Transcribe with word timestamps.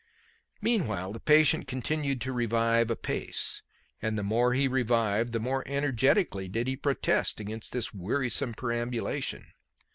Meanwhile 0.61 1.13
the 1.13 1.19
patient 1.19 1.67
continued 1.67 2.21
to 2.21 2.33
revive 2.33 2.89
apace. 2.89 3.61
And 4.01 4.17
the 4.17 4.23
more 4.23 4.55
he 4.55 4.67
revived, 4.67 5.31
the 5.31 5.39
more 5.39 5.61
energetically 5.67 6.47
did 6.47 6.65
he 6.67 6.75
protest 6.75 7.39
against 7.39 7.71
this 7.71 7.93
wearisome 7.93 8.55
perambulation. 8.55 9.51